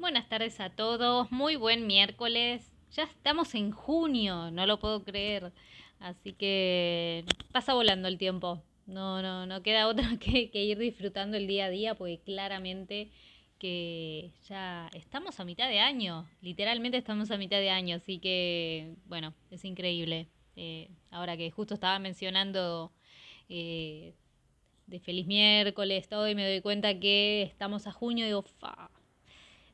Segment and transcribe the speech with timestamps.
[0.00, 2.72] Buenas tardes a todos, muy buen miércoles.
[2.92, 5.52] Ya estamos en junio, no lo puedo creer.
[5.98, 8.62] Así que pasa volando el tiempo.
[8.86, 13.10] No, no, no queda otra que, ir disfrutando el día a día, porque claramente
[13.58, 18.94] que ya estamos a mitad de año, literalmente estamos a mitad de año, así que
[19.04, 20.28] bueno, es increíble.
[20.56, 22.90] Eh, ahora que justo estaba mencionando
[23.50, 24.14] eh,
[24.86, 28.90] de feliz miércoles, todo, y me doy cuenta que estamos a junio digo, fa.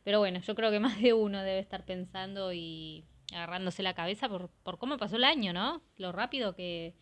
[0.06, 4.28] Pero bueno, yo creo que más de uno debe estar pensando y agarrándose la cabeza
[4.28, 5.82] por, por cómo pasó el año, ¿no?
[5.96, 6.94] Lo rápido que,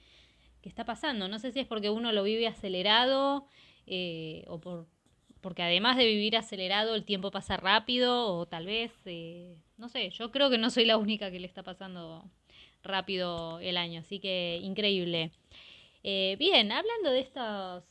[0.63, 1.29] que está pasando.
[1.29, 3.47] No sé si es porque uno lo vive acelerado
[3.87, 4.87] eh, o por,
[5.43, 10.09] porque además de vivir acelerado el tiempo pasa rápido o tal vez, eh, no sé,
[10.09, 12.25] yo creo que no soy la única que le está pasando
[12.83, 15.31] rápido el año, así que increíble.
[16.05, 17.85] Eh, bien, hablando de estos,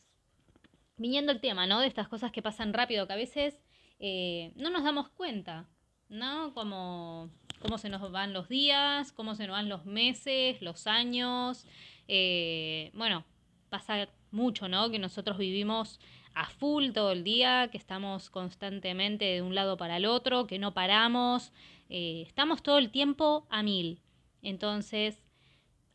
[0.97, 1.81] viniendo el tema, ¿no?
[1.81, 3.62] De estas cosas que pasan rápido, que a veces
[4.05, 5.69] eh, no nos damos cuenta,
[6.09, 6.53] ¿no?
[6.53, 7.29] Como
[7.61, 11.65] cómo se nos van los días, cómo se nos van los meses, los años.
[12.09, 13.23] Eh, bueno,
[13.69, 14.91] pasa mucho, ¿no?
[14.91, 16.01] Que nosotros vivimos
[16.33, 20.59] a full todo el día, que estamos constantemente de un lado para el otro, que
[20.59, 21.53] no paramos,
[21.87, 24.01] eh, estamos todo el tiempo a mil.
[24.41, 25.23] Entonces,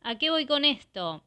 [0.01, 1.23] ¿a qué voy con esto?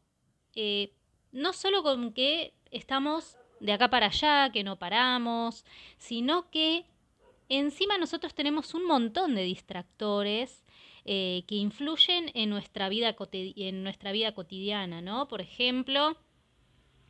[1.31, 5.65] No solo con que estamos de acá para allá, que no paramos,
[5.97, 6.85] sino que
[7.49, 10.65] encima nosotros tenemos un montón de distractores
[11.05, 15.29] eh, que influyen en nuestra, vida en nuestra vida cotidiana, ¿no?
[15.29, 16.17] Por ejemplo,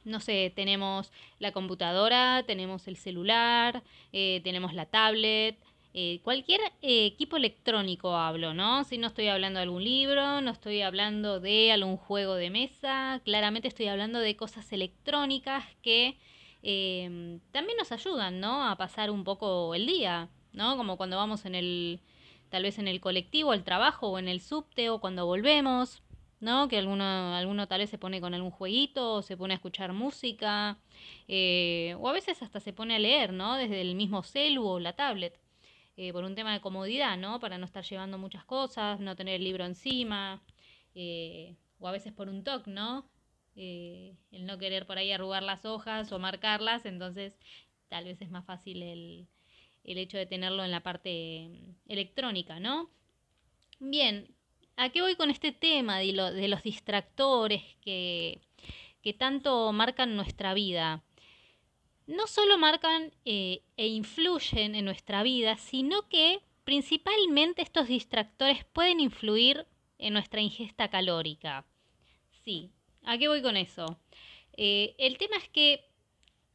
[0.05, 5.58] no sé, tenemos la computadora, tenemos el celular, eh, tenemos la tablet,
[5.95, 8.84] eh, cualquier equipo electrónico hablo, ¿no?
[8.84, 13.23] Si no estoy hablando de algún libro, no estoy hablando de algún juego de mesa,
[13.25, 16.19] claramente estoy hablando de cosas electrónicas que
[16.62, 18.68] em, también nos ayudan, ¿no?
[18.68, 20.77] A pasar un poco el día, ¿no?
[20.77, 22.00] Como cuando vamos en el,
[22.50, 26.02] tal vez en el colectivo, al trabajo o en el subte o cuando volvemos,
[26.40, 26.68] ¿no?
[26.68, 29.92] Que alguno, alguno tal vez se pone con algún jueguito o se pone a escuchar
[29.92, 30.78] música
[31.28, 33.56] eh, o a veces hasta se pone a leer, ¿no?
[33.56, 35.39] Desde el mismo celu o la tablet.
[35.96, 37.39] Eh, por un tema de comodidad, ¿no?
[37.39, 40.42] Para no estar llevando muchas cosas, no tener el libro encima,
[40.95, 43.06] eh, o a veces por un toque, ¿no?
[43.57, 47.39] Eh, el no querer por ahí arrugar las hojas o marcarlas, entonces
[47.89, 49.27] tal vez es más fácil el,
[49.85, 52.90] el hecho de tenerlo en la parte electrónica, ¿no?
[53.79, 54.35] Bien,
[54.77, 58.40] ¿a qué voy con este tema de los distractores que,
[59.02, 61.02] que tanto marcan nuestra vida?
[62.07, 69.01] no solo marcan eh, e influyen en nuestra vida, sino que principalmente estos distractores pueden
[69.01, 69.67] influir
[69.98, 71.64] en nuestra ingesta calórica.
[72.45, 72.70] Sí,
[73.05, 73.98] ¿a qué voy con eso?
[74.57, 75.85] Eh, el tema es que,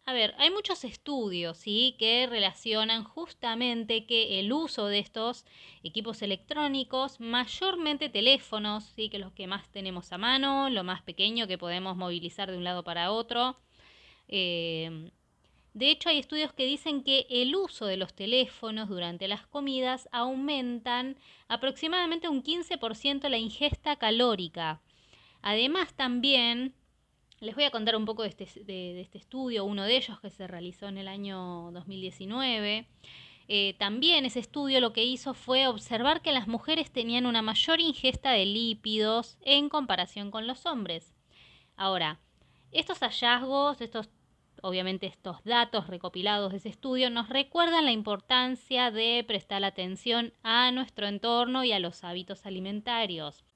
[0.06, 1.96] a ver, hay muchos estudios ¿sí?
[2.00, 5.46] que relacionan justamente que el uso de estos
[5.84, 9.10] equipos electrónicos, mayormente teléfonos, ¿sí?
[9.10, 12.64] que los que más tenemos a mano, lo más pequeño que podemos movilizar de un
[12.64, 13.58] lado para otro,
[14.28, 15.12] eh,
[15.78, 20.10] de hecho, hay estudios que dicen que el uso de los teléfonos durante las comidas
[20.12, 24.82] aumentan aproximadamente un 15% la ingesta calórica.
[25.42, 26.74] Además, también
[27.40, 30.30] les voy a contar un poco de este, de, este, estudio, uno de ellos que
[30.30, 32.88] se realizó en el año 2019.
[33.50, 37.80] Eh, también ese estudio lo que hizo fue observar que las mujeres tenían una mayor
[37.80, 41.16] ingesta de lípidos en comparación con los hombres.
[41.76, 42.20] Ahora,
[42.72, 44.10] estos hallazgos, estos
[44.62, 50.72] obviamente estos datos recopilados de ese estudio nos recuerdan la importancia de prestar atención a
[50.72, 53.47] nuestro entorno y a los hábitos alimentarios.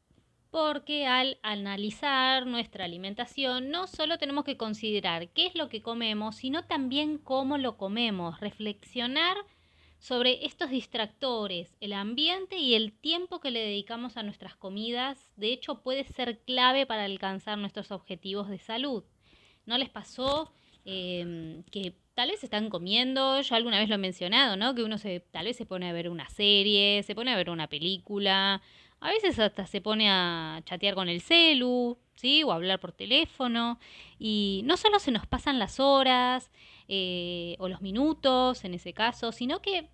[0.51, 6.35] Porque al analizar nuestra alimentación no solo tenemos que considerar qué es lo que comemos,
[6.35, 9.37] sino también cómo lo comemos, reflexionar
[9.97, 15.53] sobre estos distractores, el ambiente y el tiempo que le dedicamos a nuestras comidas, de
[15.53, 19.03] hecho puede ser clave para alcanzar nuestros objetivos de salud.
[19.65, 20.51] ¿No les pasó
[20.83, 24.73] Em, que tal vez están comiendo, yo alguna vez lo he mencionado, ¿no?
[24.73, 27.49] Que uno se, tal vez se pone a ver una serie, se pone a ver
[27.49, 28.61] una película,
[29.01, 32.43] a veces hasta se pone a chatear con el celu, ¿sí?
[32.43, 33.79] O a hablar por teléfono.
[34.19, 36.51] Y no solo se nos pasan las horas
[36.87, 39.89] eh, o los minutos en ese caso, sino que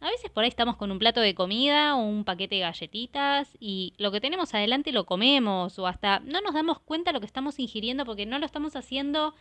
[0.00, 3.56] a veces por ahí estamos con un plato de comida o un paquete de galletitas
[3.58, 7.26] y lo que tenemos adelante lo comemos o hasta no nos damos cuenta lo que
[7.26, 9.34] estamos ingiriendo porque no lo estamos haciendo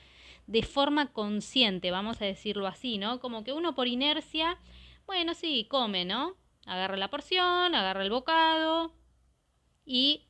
[0.48, 3.20] de forma consciente, vamos a decirlo así, ¿no?
[3.20, 4.58] Como que uno por inercia,
[5.06, 6.36] bueno, sí, come, ¿no?
[6.66, 8.94] Agarra la porción, agarra el bocado
[9.86, 10.24] y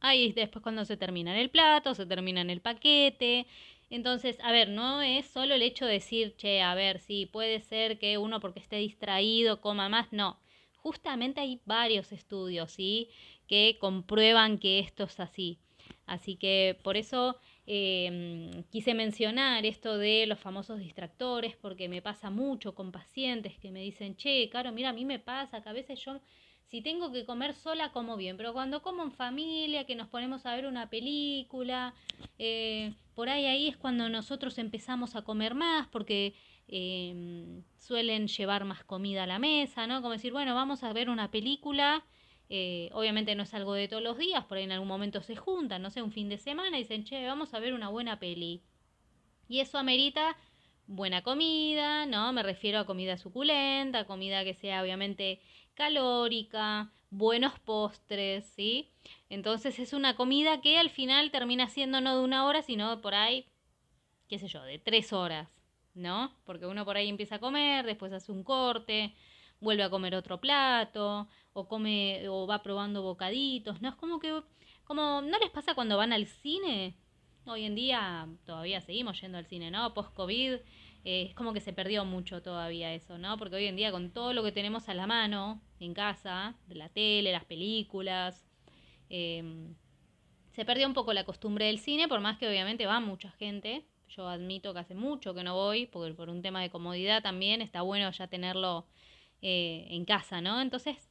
[0.00, 3.46] ahí después cuando se termina en el plato, se termina en el paquete,
[3.90, 7.60] Entonces, a ver, no es solo el hecho de decir, che, a ver, sí, puede
[7.60, 10.38] ser que uno porque esté distraído coma más, no.
[10.76, 13.10] Justamente hay varios estudios, ¿sí?
[13.48, 15.58] Que comprueban que esto es así.
[16.06, 17.36] Así que por eso
[17.66, 23.70] em, quise mencionar esto de los famosos distractores, porque me pasa mucho con pacientes que
[23.72, 26.20] me dicen, che, Caro, mira, a mí me pasa que a veces yo
[26.70, 30.46] si tengo que comer sola, como bien, pero cuando como en familia, que nos ponemos
[30.46, 31.94] a ver una película,
[32.38, 36.32] eh, por ahí ahí es cuando nosotros empezamos a comer más, porque
[36.68, 40.00] em, suelen llevar más comida a la mesa, ¿no?
[40.00, 42.04] Como decir, bueno, vamos a ver una película.
[42.48, 45.34] Eh, obviamente no es algo de todos los días, por ahí en algún momento se
[45.36, 48.20] juntan, no sé, un fin de semana y dicen, che, vamos a ver una buena
[48.20, 48.62] peli.
[49.48, 50.36] Y eso amerita
[50.90, 52.32] buena comida, ¿no?
[52.32, 55.40] Me refiero a comida suculenta, comida que sea obviamente
[55.74, 58.90] calórica, buenos postres, ¿sí?
[59.28, 63.14] Entonces es una comida que al final termina siendo no de una hora, sino por
[63.14, 63.46] ahí,
[64.28, 65.48] qué sé yo, de tres horas,
[65.94, 66.32] ¿no?
[66.44, 69.14] Porque uno por ahí empieza a comer, después hace un corte,
[69.60, 73.90] vuelve a comer otro plato, o come, o va probando bocaditos, ¿no?
[73.90, 74.42] Es como que,
[74.84, 76.96] como, ¿no les pasa cuando van al cine?
[77.46, 79.94] Hoy en día todavía seguimos yendo al cine, ¿no?
[79.94, 80.58] Post-COVID
[81.04, 83.36] eh, es como que se perdió mucho todavía eso, ¿no?
[83.38, 86.74] Porque hoy en día con todo lo que tenemos a la mano en casa, de
[86.74, 88.46] la tele, las películas,
[89.08, 89.74] em,
[90.52, 93.86] se perdió un poco la costumbre del cine, por más que obviamente va mucha gente.
[94.08, 97.62] Yo admito que hace mucho que no voy, porque por un tema de comodidad también
[97.62, 98.86] está bueno ya tenerlo
[99.42, 100.60] eh, en casa, ¿no?
[100.60, 101.10] Entonces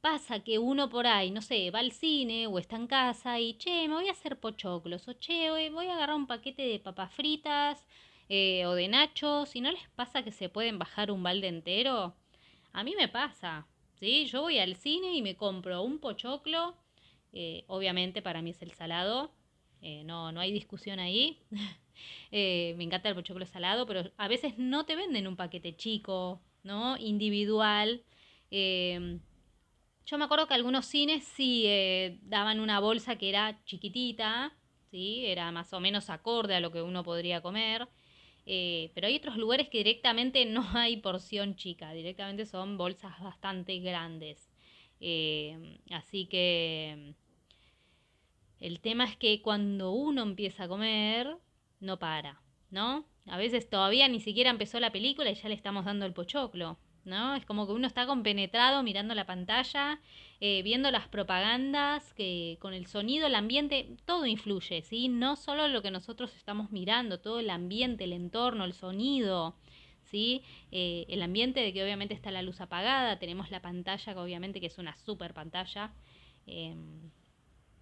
[0.00, 3.54] pasa que uno por ahí, no sé, va al cine o está en casa y,
[3.58, 7.12] che, me voy a hacer pochoclos, o che, voy a agarrar un paquete de papas
[7.12, 7.84] fritas,
[8.28, 12.14] eh, o de nachos, si no les pasa que se pueden bajar un balde entero,
[12.72, 13.66] a mí me pasa,
[13.98, 14.26] ¿sí?
[14.26, 16.76] Yo voy al cine y me compro un pochoclo,
[17.32, 19.32] eh, obviamente para mí es el salado,
[19.80, 21.38] eh, no, no hay discusión ahí.
[22.30, 26.98] me encanta el pochoclo salado, pero a veces no te venden un paquete chico, ¿no?
[26.98, 28.02] Individual.
[28.50, 31.64] yo me acuerdo que algunos cines sí
[32.22, 34.52] daban una bolsa que era chiquitita,
[34.90, 35.24] ¿sí?
[35.26, 37.88] Era más o menos acorde a lo que uno podría comer.
[38.50, 43.78] Eh, pero hay otros lugares que directamente no hay porción chica, directamente son bolsas bastante
[43.80, 44.50] grandes.
[45.00, 47.14] Eh, así que
[48.58, 51.36] el tema es que cuando uno empieza a comer,
[51.80, 52.40] no para,
[52.70, 53.04] ¿no?
[53.26, 56.78] A veces todavía ni siquiera empezó la película y ya le estamos dando el pochoclo.
[57.08, 57.34] ¿No?
[57.34, 60.00] Es como que uno está compenetrado mirando la pantalla,
[60.40, 65.08] eh, viendo las propagandas, que con el sonido, el ambiente, todo influye, ¿sí?
[65.08, 69.56] No solo lo que nosotros estamos mirando, todo el ambiente, el entorno, el sonido,
[70.04, 70.42] ¿sí?
[70.70, 74.60] Eh, el ambiente de que obviamente está la luz apagada, tenemos la pantalla, que obviamente
[74.60, 75.92] que es una super pantalla.
[76.46, 77.10] Em,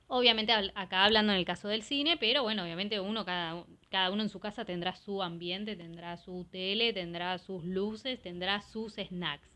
[0.08, 4.22] obviamente acá hablando en el caso del cine, pero bueno, obviamente uno, cada, cada uno
[4.22, 9.48] en su casa tendrá su ambiente, tendrá su tele, tendrá sus luces, tendrá sus snacks,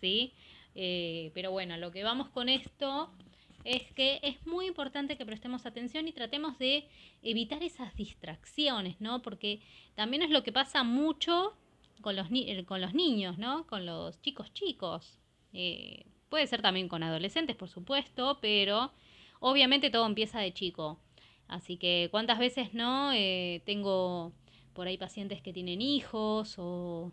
[0.00, 0.32] ¿sí?
[0.74, 3.10] Eh, pero bueno, lo que vamos con esto
[3.64, 6.86] es que es muy importante que prestemos atención y tratemos de
[7.22, 9.22] evitar esas distracciones, ¿no?
[9.22, 9.60] Porque
[9.94, 11.56] también es lo que pasa mucho
[12.02, 13.66] con los, eh, con los niños, ¿no?
[13.66, 15.18] Con los chicos chicos.
[15.54, 18.92] Eh, puede ser también con adolescentes, por supuesto, pero
[19.44, 20.98] obviamente todo empieza de chico.
[21.48, 24.32] Así que cuántas veces no eh, tengo
[24.72, 27.12] por ahí pacientes que tienen hijos o,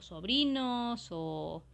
[0.00, 1.64] sobrinos o,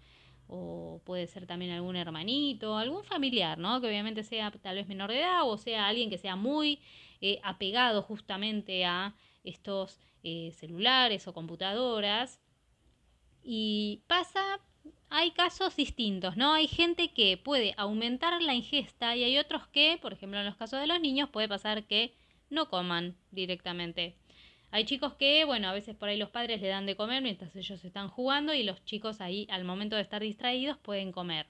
[1.05, 3.81] puede ser también algún hermanito, algún familiar, ¿no?
[3.81, 6.81] Que obviamente sea tal vez menor de edad o sea alguien que sea muy
[7.21, 12.41] eh, apegado justamente a estos eh, celulares o computadoras.
[13.43, 14.61] Y pasa
[15.17, 16.53] hay casos distintos, ¿no?
[16.53, 20.57] Hay gente que puede aumentar la ingesta y hay otros que, por ejemplo, en los
[20.57, 22.15] casos de los niños, puede pasar que
[22.51, 24.19] no coman directamente.
[24.71, 27.57] Hay chicos que, bueno, a veces por ahí los padres le dan de comer mientras
[27.57, 31.47] ellos están jugando y los chicos ahí al momento de estar distraídos pueden comer.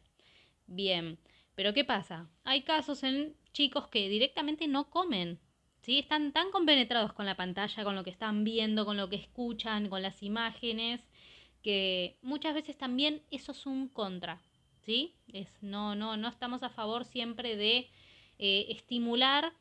[0.68, 1.18] Bien,
[1.56, 2.30] pero ¿qué pasa?
[2.44, 5.40] Hay casos en chicos que directamente no comen.
[5.80, 5.98] ¿Sí?
[5.98, 9.88] Están tan compenetrados con la pantalla, con lo que están viendo, con lo que escuchan,
[9.88, 11.00] con las imágenes,
[11.66, 14.40] que muchas veces también eso es un contra,
[14.84, 15.16] ¿sí?
[15.32, 17.88] Es, no, no, no estamos a favor siempre de
[18.38, 19.52] eh, estimular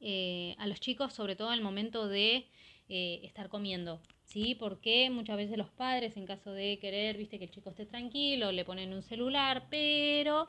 [0.00, 2.46] eh, a los chicos, sobre todo en el momento de
[2.88, 4.54] eh, estar comiendo, ¿sí?
[4.54, 8.50] Porque muchas veces los padres, en caso de querer, viste, que el chico esté tranquilo,
[8.50, 10.48] le ponen un celular, pero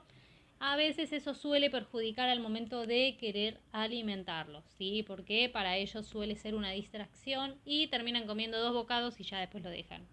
[0.59, 5.03] a veces eso suele perjudicar al momento de querer alimentarlos, ¿sí?
[5.05, 9.61] Porque para ellos suele ser una distracción y terminan comiendo dos bocados y ya después
[9.61, 10.07] lo dejan.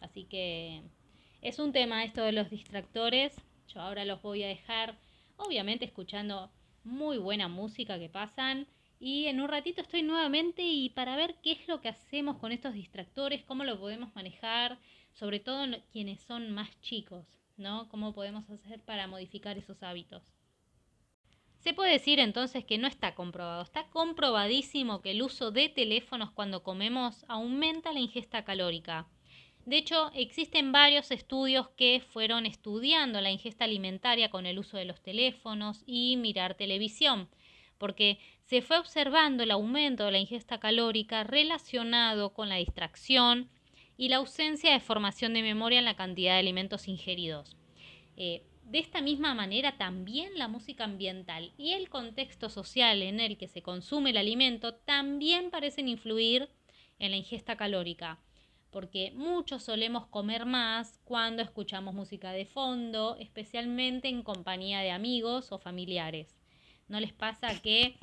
[0.00, 0.82] Así que
[1.42, 3.36] es un tema esto de los distractores.
[3.68, 4.98] Yo ahora los voy a dejar,
[5.36, 6.50] obviamente, escuchando
[6.84, 8.66] muy buena música que pasan
[9.00, 12.50] y en un ratito estoy nuevamente y para ver qué es lo que hacemos con
[12.50, 14.78] estos distractores, cómo lo podemos manejar,
[15.12, 17.26] sobre todo quienes son más chicos,
[17.56, 17.88] ¿no?
[17.90, 20.34] Cómo podemos hacer para modificar esos hábitos.
[21.58, 23.62] Se puede decir entonces que no está comprobado.
[23.62, 29.08] Está comprobadísimo que el uso de teléfonos cuando comemos aumenta la ingesta calórica.
[29.68, 34.86] De hecho, existen varios estudios que fueron estudiando la ingesta alimentaria con el uso de
[34.86, 37.28] los teléfonos y mirar televisión,
[37.76, 43.50] porque se fue observando el aumento de la ingesta calórica relacionado con la distracción
[43.98, 47.54] y la ausencia de formación de memoria en la cantidad de alimentos ingeridos.
[48.16, 53.36] Eh, de esta misma manera, también la música ambiental y el contexto social en el
[53.36, 56.48] que se consume el alimento también parecen influir
[56.98, 58.18] en la ingesta calórica,
[58.70, 65.52] porque muchos solemos comer más cuando escuchamos música de fondo, especialmente en compañía de amigos
[65.52, 66.36] o familiares.
[66.88, 67.98] ¿No les pasa que,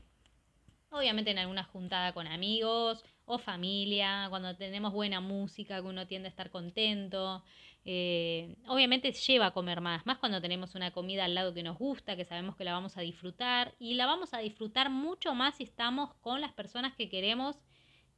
[0.90, 6.28] obviamente en alguna juntada con amigos o familia, cuando tenemos buena música, que uno tiende
[6.28, 7.44] a estar contento,
[7.88, 11.78] eh, obviamente lleva a comer más, más cuando tenemos una comida al lado que nos
[11.78, 15.58] gusta, que sabemos que la vamos a disfrutar y la vamos a disfrutar mucho más
[15.58, 17.58] si estamos con las personas que queremos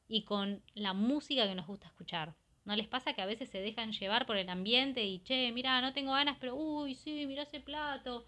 [0.07, 2.35] y con la música que nos gusta escuchar.
[2.65, 5.79] ¿No les pasa que a veces se dejan llevar por el ambiente y, che, mira,
[5.81, 8.25] no tengo ganas, pero, uy, sí, mira ese plato?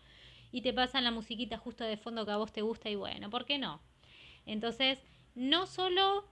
[0.51, 3.29] Y te pasan la musiquita justo de fondo que a vos te gusta y bueno,
[3.29, 3.81] ¿por qué no?
[4.45, 5.03] Entonces,
[5.35, 6.25] no solo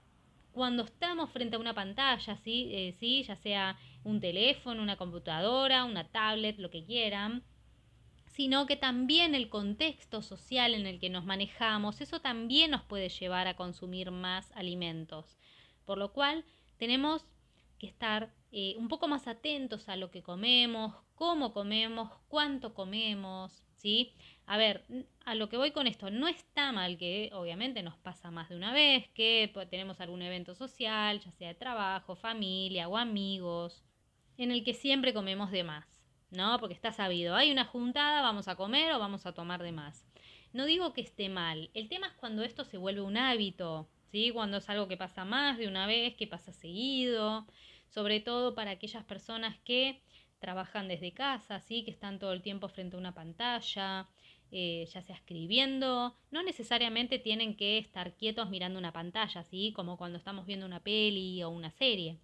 [0.54, 2.70] cuando estamos frente a una pantalla, ¿sí?
[2.72, 3.24] Eh, ¿sí?
[3.24, 7.44] ya sea un teléfono, una computadora, una tablet, lo que quieran,
[8.38, 13.10] sino que también el contexto social en el que nos manejamos, eso también nos puede
[13.10, 15.40] llevar a consumir más alimentos.
[15.86, 16.46] Por lo cual
[16.78, 17.26] tenemos
[17.80, 23.64] que estar eh, un poco más atentos a lo que comemos, cómo comemos, cuánto comemos,
[23.76, 24.14] ¿sí?
[24.46, 24.86] A ver,
[25.26, 28.56] a lo que voy con esto, no está mal que obviamente nos pasa más de
[28.56, 33.84] una vez, que tenemos algún evento social, ya sea de trabajo, familia o amigos,
[34.38, 35.97] en el que siempre comemos de más,
[36.32, 36.60] ¿no?
[36.60, 40.06] Porque está sabido, hay una juntada, vamos a comer o vamos a tomar de más.
[40.54, 44.32] No digo que esté mal, el tema es cuando esto se vuelve un hábito, ¿sí?
[44.32, 47.46] Cuando es algo que pasa más de una vez, que pasa seguido,
[47.90, 50.02] sobre todo para aquellas personas que
[50.40, 51.84] trabajan desde casa, ¿sí?
[51.84, 54.08] que están todo el tiempo frente a una pantalla,
[54.52, 59.74] eh, ya sea escribiendo, no necesariamente tienen que estar quietos mirando una pantalla, ¿sí?
[59.76, 62.18] como cuando estamos viendo una peli o una serie.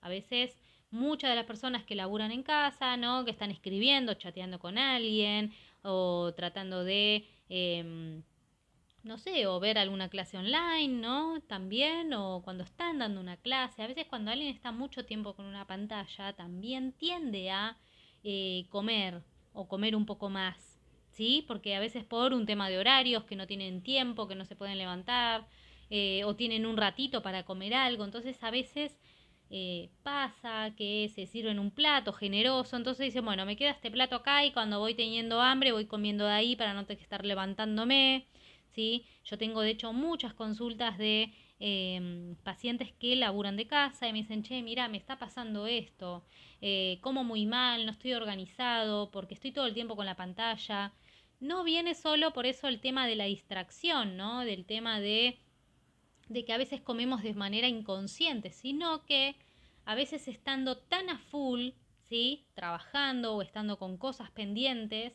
[0.00, 0.58] A veces
[0.90, 3.24] muchas de las personas que laburan en casa, ¿no?
[3.24, 7.26] que están escribiendo, chateando con alguien o tratando de...
[7.48, 8.22] Em,
[9.02, 11.40] no sé, o ver alguna clase online, ¿no?
[11.46, 13.82] También, o cuando están dando una clase.
[13.82, 17.78] A veces cuando alguien está mucho tiempo con una pantalla, también tiende a
[18.22, 20.78] eh, comer o comer un poco más,
[21.10, 21.44] ¿sí?
[21.48, 24.56] Porque a veces por un tema de horarios, que no tienen tiempo, que no se
[24.56, 25.46] pueden levantar,
[25.88, 28.04] eh, o tienen un ratito para comer algo.
[28.04, 28.98] Entonces a veces
[29.50, 33.90] eh, pasa que se sirve en un plato generoso, entonces dicen, bueno, me queda este
[33.90, 37.04] plato acá y cuando voy teniendo hambre voy comiendo de ahí para no tener que
[37.04, 38.28] estar levantándome.
[38.74, 39.04] ¿sí?
[39.24, 44.20] Yo tengo de hecho muchas consultas de em, pacientes que laburan de casa y me
[44.20, 46.24] dicen, che, mira, me está pasando esto,
[46.60, 50.92] eh, como muy mal, no estoy organizado, porque estoy todo el tiempo con la pantalla.
[51.40, 54.40] No viene solo por eso el tema de la distracción, ¿no?
[54.44, 55.38] Del tema de,
[56.30, 59.34] de que a veces comemos de manera inconsciente, sino que
[59.84, 61.70] a veces estando tan a full,
[62.08, 62.46] ¿sí?
[62.54, 65.12] Trabajando o estando con cosas pendientes,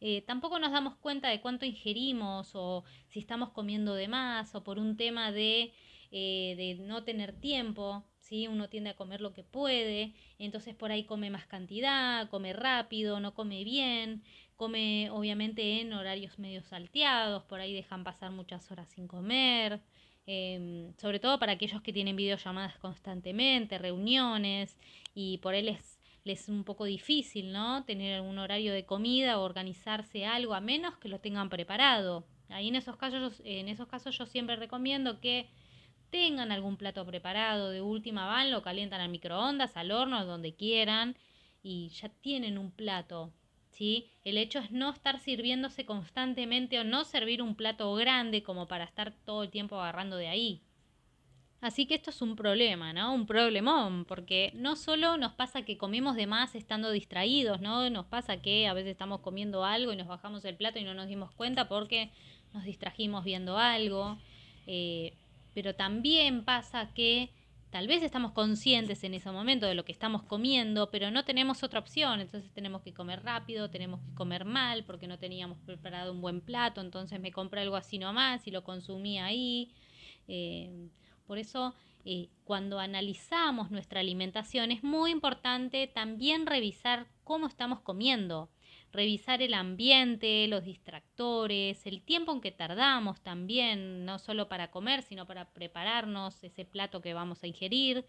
[0.00, 4.64] eh, tampoco nos damos cuenta de cuánto ingerimos o si estamos comiendo de más o
[4.64, 5.72] por un tema de,
[6.10, 8.48] eh, de no tener tiempo, ¿sí?
[8.48, 13.20] uno tiende a comer lo que puede, entonces por ahí come más cantidad, come rápido,
[13.20, 14.24] no come bien,
[14.56, 19.80] come obviamente en horarios medio salteados, por ahí dejan pasar muchas horas sin comer.
[20.26, 24.76] Em, sobre todo para aquellos que tienen videollamadas constantemente, reuniones,
[25.14, 27.84] y por él es les es un poco difícil, ¿no?
[27.84, 32.26] Tener algún horario de comida o organizarse algo, a menos que lo tengan preparado.
[32.48, 35.48] Ahí en esos casos, en esos casos yo siempre recomiendo que
[36.10, 41.16] tengan algún plato preparado, de última van, lo calientan al microondas, al horno, donde quieran,
[41.62, 43.32] y ya tienen un plato.
[43.76, 44.06] ¿Sí?
[44.24, 48.84] El hecho es no estar sirviéndose constantemente o no servir un plato grande como para
[48.84, 50.62] estar todo el tiempo agarrando de ahí.
[51.60, 53.12] Así que esto es un problema, ¿no?
[53.12, 57.90] Un problemón, porque no solo nos pasa que comemos de más estando distraídos, ¿no?
[57.90, 60.94] Nos pasa que a veces estamos comiendo algo y nos bajamos el plato y no
[60.94, 62.10] nos dimos cuenta porque
[62.54, 64.16] nos distrajimos viendo algo,
[64.66, 65.12] eh,
[65.52, 67.28] pero también pasa que
[67.76, 71.62] Tal vez estamos conscientes en ese momento de lo que estamos comiendo, pero no tenemos
[71.62, 72.22] otra opción.
[72.22, 76.40] Entonces tenemos que comer rápido, tenemos que comer mal porque no teníamos preparado un buen
[76.40, 76.80] plato.
[76.80, 79.74] Entonces me compré algo así nomás y lo consumí ahí.
[80.26, 80.88] Eh,
[81.26, 81.74] por eso,
[82.06, 88.48] eh, cuando analizamos nuestra alimentación, es muy importante también revisar cómo estamos comiendo
[88.92, 95.02] revisar el ambiente, los distractores, el tiempo en que tardamos también, no solo para comer,
[95.02, 98.06] sino para prepararnos ese plato que vamos a ingerir.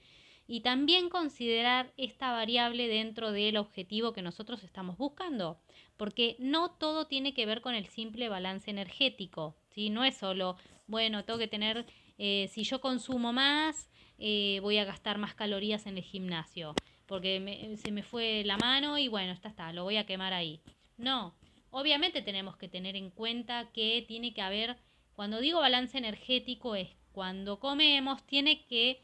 [0.50, 5.60] Y también considerar esta variable dentro del objetivo que nosotros estamos buscando,
[5.98, 9.90] porque no todo tiene que ver con el simple balance energético, ¿sí?
[9.90, 10.56] No es solo,
[10.88, 11.86] bueno, tengo que tener,
[12.18, 16.74] eh, si yo consumo más, eh, voy a gastar más calorías en el gimnasio
[17.08, 20.62] porque se me fue la mano y bueno, está, está, lo voy a quemar ahí.
[20.98, 21.34] No,
[21.72, 24.78] obviamente tenemos que tener en cuenta que tiene que haber,
[25.14, 29.02] cuando digo balance energético es cuando comemos, tiene que,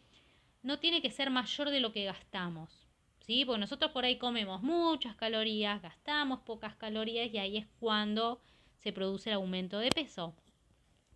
[0.62, 2.88] no tiene que ser mayor de lo que gastamos.
[3.22, 3.46] ¿Sí?
[3.46, 8.42] Porque nosotros por ahí comemos muchas calorías, gastamos pocas calorías y ahí es cuando
[8.80, 10.36] se produce el aumento de peso.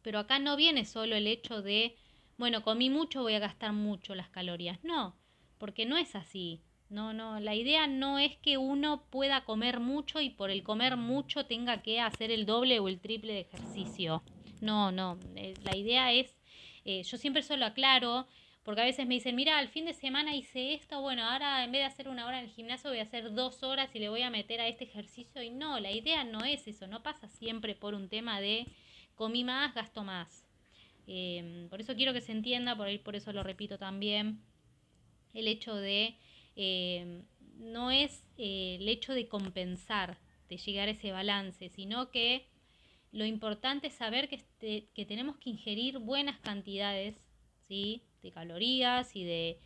[0.04, 1.98] Pero acá no viene solo el hecho de,
[2.38, 4.82] bueno, comí mucho, voy a gastar mucho las calorías.
[4.86, 5.18] No,
[5.58, 6.62] porque no es así.
[6.90, 10.96] No, no, la idea no es que uno pueda comer mucho y por el comer
[10.96, 14.24] mucho tenga que hacer el doble o el triple de ejercicio.
[14.62, 16.38] No, no, eh, la idea es,
[16.86, 18.26] eh, yo siempre solo aclaro,
[18.64, 21.72] porque a veces me dicen, mira, al fin de semana hice esto, bueno, ahora en
[21.72, 24.10] vez de hacer una hora en el gimnasio voy a hacer dos horas y le
[24.10, 25.42] voy a meter a este ejercicio.
[25.42, 28.66] Y no, la idea no es eso, no pasa siempre por un tema de
[29.16, 30.46] comí más, gasto más.
[31.06, 34.42] Em, por eso quiero que se entienda, por, por eso lo repito también,
[35.34, 36.18] el hecho de
[36.58, 37.22] eh,
[37.60, 40.18] no es eh, el hecho de compensar,
[40.50, 42.48] de llegar a ese balance, sino que
[43.12, 47.16] lo importante es saber que, este, que tenemos que ingerir buenas cantidades
[47.68, 48.04] ¿sí?
[48.22, 49.60] de calorías y de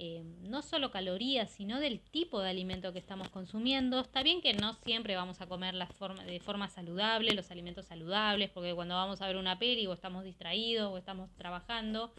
[0.00, 4.00] eh, no solo calorías, sino del tipo de alimento que estamos consumiendo.
[4.00, 8.48] Está bien que no siempre vamos a comer forma, de forma saludable, los alimentos saludables,
[8.50, 12.12] porque cuando vamos a ver una peli o estamos distraídos o estamos trabajando,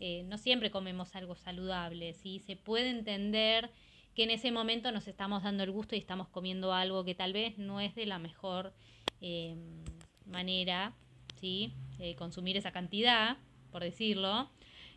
[0.00, 2.40] eh, no siempre comemos algo saludable, ¿sí?
[2.40, 3.70] Se puede entender
[4.14, 7.32] que en ese momento nos estamos dando el gusto y estamos comiendo algo que tal
[7.32, 8.72] vez no es de la mejor
[9.20, 9.84] em,
[10.26, 10.94] manera,
[11.40, 11.72] ¿sí?
[11.98, 13.36] Eh, consumir esa cantidad,
[13.70, 14.50] por decirlo.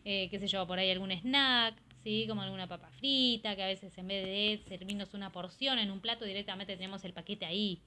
[0.04, 2.26] Eh, qué sé yo, por ahí algún snack, ¿sí?
[2.28, 6.00] Como alguna papa frita, que a veces en vez de servirnos una porción en un
[6.00, 7.82] plato, directamente tenemos el paquete ahí,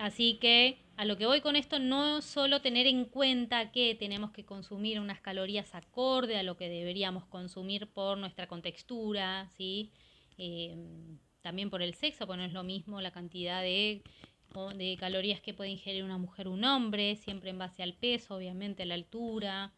[0.00, 4.30] Así que a lo que voy con esto, no solo tener en cuenta que tenemos
[4.30, 9.92] que consumir unas calorías acorde a lo que deberíamos consumir por nuestra contextura, ¿sí?
[10.38, 10.74] Eh,
[11.42, 14.02] también por el sexo, pues no es lo mismo la cantidad de,
[14.74, 18.36] de calorías que puede ingerir una mujer o un hombre, siempre en base al peso,
[18.36, 19.74] obviamente a la altura.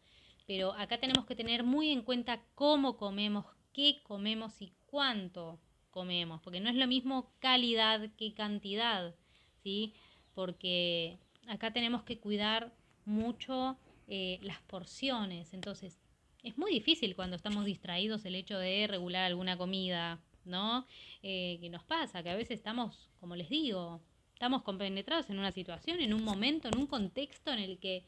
[0.47, 5.59] Pero acá tenemos que tener muy en cuenta cómo comemos, qué comemos y cuánto
[5.89, 9.15] comemos, porque no es lo mismo calidad que cantidad,
[9.63, 9.93] ¿sí?
[10.33, 11.17] Porque
[11.47, 12.71] acá tenemos que cuidar
[13.05, 15.53] mucho eh, las porciones.
[15.53, 15.99] Entonces,
[16.43, 20.85] es muy difícil cuando estamos distraídos el hecho de regular alguna comida, ¿no?
[21.21, 24.01] Eh, que nos pasa, que a veces estamos, como les digo,
[24.33, 28.03] estamos compenetrados en una situación, en un momento, en un contexto en el que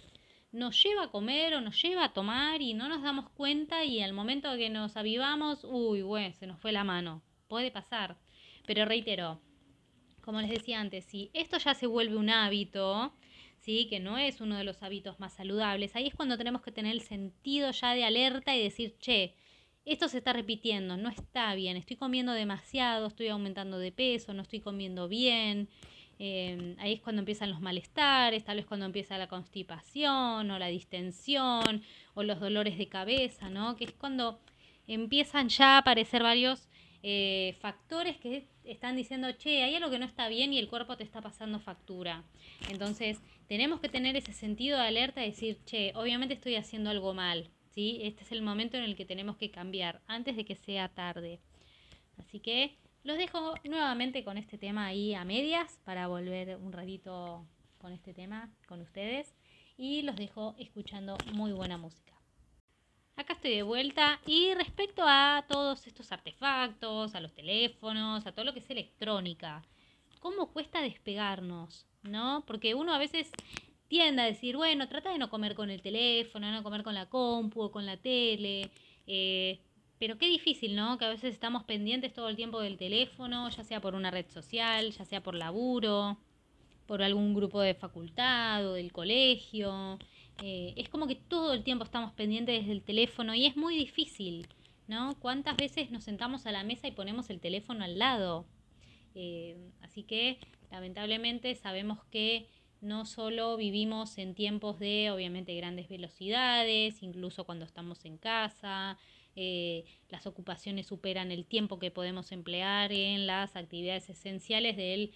[0.51, 4.01] nos lleva a comer o nos lleva a tomar y no nos damos cuenta y
[4.01, 7.21] al momento que nos avivamos, uy, bueno, se nos fue la mano.
[7.47, 8.17] Puede pasar.
[8.65, 9.39] Pero reitero,
[10.25, 13.13] como les decía antes, si esto ya se vuelve un hábito,
[13.59, 13.87] ¿sí?
[13.89, 16.91] que no es uno de los hábitos más saludables, ahí es cuando tenemos que tener
[16.91, 19.35] el sentido ya de alerta y decir, che,
[19.85, 24.41] esto se está repitiendo, no está bien, estoy comiendo demasiado, estoy aumentando de peso, no
[24.41, 25.69] estoy comiendo bien.
[26.17, 30.67] Em, ahí es cuando empiezan los malestares, tal vez cuando empieza la constipación o la
[30.67, 31.83] distensión
[32.15, 33.75] o los dolores de cabeza, ¿no?
[33.75, 34.39] Que es cuando
[34.87, 36.67] empiezan ya a aparecer varios
[37.07, 40.97] eh, factores que están diciendo, che, hay algo que no está bien y el cuerpo
[40.97, 42.23] te está pasando factura.
[42.71, 47.13] Entonces, tenemos que tener ese sentido de alerta y decir, che, obviamente estoy haciendo algo
[47.13, 47.99] mal, ¿sí?
[48.01, 51.39] Este es el momento en el que tenemos que cambiar, antes de que sea tarde.
[52.17, 57.45] Así que los dejo nuevamente con este tema ahí a medias para volver un ratito
[57.77, 59.35] con este tema con ustedes
[59.77, 62.14] y los dejo escuchando muy buena música.
[63.17, 68.43] Acá estoy de vuelta y respecto a todos estos artefactos, a los teléfonos, a todo
[68.43, 69.63] lo que es electrónica,
[70.19, 71.85] ¿cómo cuesta despegarnos?
[72.03, 72.43] ¿No?
[72.45, 73.31] Porque uno a veces
[73.87, 77.07] tiende a decir, bueno, trata de no comer con el teléfono, no comer con la
[77.07, 78.69] compu o con la tele,
[79.07, 79.61] eh,
[79.97, 80.97] pero qué difícil, ¿no?
[80.97, 84.25] Que a veces estamos pendientes todo el tiempo del teléfono, ya sea por una red
[84.29, 86.17] social, ya sea por laburo,
[86.85, 89.99] por algún grupo de facultad o del colegio.
[90.43, 93.77] Eh, es como que todo el tiempo estamos pendientes desde el teléfono y es muy
[93.77, 94.47] difícil
[94.87, 95.15] ¿no?
[95.19, 98.45] ¿Cuántas veces nos sentamos a la mesa y ponemos el teléfono al lado?
[99.15, 100.39] Eh, así que
[100.71, 102.47] lamentablemente sabemos que
[102.81, 108.99] no solo vivimos en tiempos de obviamente grandes velocidades, incluso cuando estamos en casa,
[109.35, 115.13] eh, las ocupaciones superan el tiempo que podemos emplear en las actividades esenciales del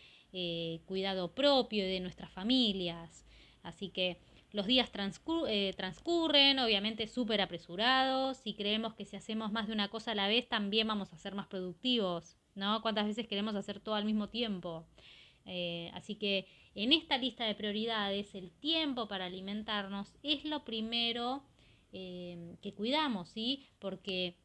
[0.86, 3.26] cuidado propio y de nuestras familias.
[3.64, 4.18] Así que
[4.52, 4.90] los días
[5.48, 10.16] eh, transcurren, obviamente súper apresurados, y creemos que si hacemos más de una cosa a
[10.16, 12.82] la vez también vamos a ser más productivos, ¿no?
[12.82, 14.86] ¿Cuántas veces queremos hacer todo al mismo tiempo?
[15.94, 21.42] así que en esta lista de prioridades, el tiempo para alimentarnos es lo primero
[21.92, 23.68] Em, que cuidamos, ¿sí?
[23.80, 24.36] Porque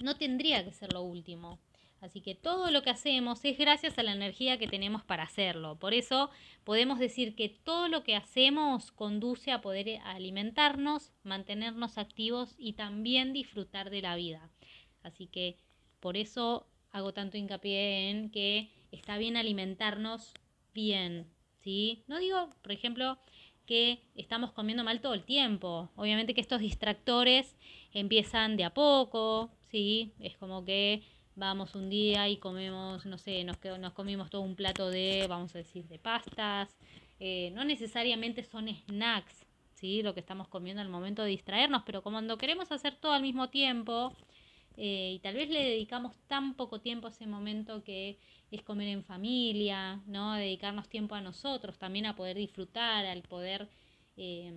[0.00, 1.58] no tendría que ser lo último.
[2.06, 5.76] Así que todo lo que hacemos es gracias a la energía que tenemos para hacerlo.
[5.76, 6.30] Por eso
[6.62, 13.32] podemos decir que todo lo que hacemos conduce a poder alimentarnos, mantenernos activos y también
[13.32, 14.48] disfrutar de la vida.
[15.02, 15.58] Así que
[15.98, 20.32] por eso hago tanto hincapié en que está bien alimentarnos
[20.72, 21.26] bien,
[21.64, 22.04] ¿sí?
[22.06, 23.18] No digo, por ejemplo,
[23.66, 25.90] que estamos comiendo mal todo el tiempo.
[25.96, 27.56] Obviamente que estos distractores
[27.92, 30.12] empiezan de a poco, ¿sí?
[30.20, 31.02] Es como que
[31.36, 35.54] vamos un día y comemos, no sé, nos, nos comimos todo un plato de, vamos
[35.54, 36.76] a decir, de pastas.
[37.20, 40.02] Eh, no necesariamente son snacks, ¿sí?
[40.02, 43.48] Lo que estamos comiendo al momento de distraernos, pero cuando queremos hacer todo al mismo
[43.48, 44.12] tiempo
[44.76, 48.18] eh, y tal vez le dedicamos tan poco tiempo a ese momento que
[48.50, 50.34] es comer en familia, ¿no?
[50.34, 53.68] Dedicarnos tiempo a nosotros, también a poder disfrutar, al poder
[54.16, 54.52] eh,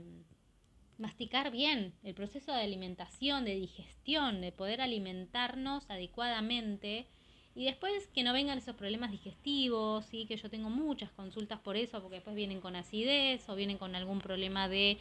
[1.00, 7.08] masticar bien el proceso de alimentación, de digestión, de poder alimentarnos adecuadamente
[7.56, 10.26] y después que no vengan esos problemas digestivos, ¿sí?
[10.28, 13.96] que yo tengo muchas consultas por eso, porque después vienen con acidez o vienen con
[13.96, 14.98] algún problema de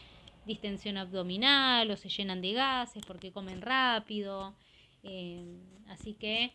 [0.47, 4.55] distensión abdominal o se llenan de gases porque comen rápido.
[5.03, 6.53] Eh, así que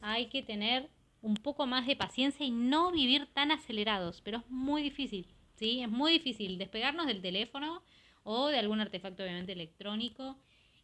[0.00, 0.90] hay que tener
[1.22, 5.80] un poco más de paciencia y no vivir tan acelerados, pero es muy difícil, ¿sí?
[5.82, 7.82] Es muy difícil despegarnos del teléfono
[8.26, 10.36] o de algún artefacto obviamente electrónico